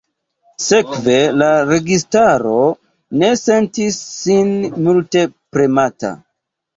Sekve 0.67 1.17
la 1.41 1.49
registaro 1.71 2.53
ne 3.23 3.29
sentis 3.41 3.99
sin 4.23 4.49
multe 4.87 5.23
premata. 5.57 6.11